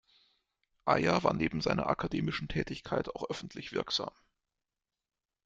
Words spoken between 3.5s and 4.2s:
wirksam.